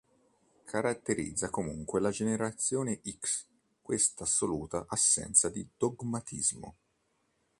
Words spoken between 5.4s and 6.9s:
di dogmatismo.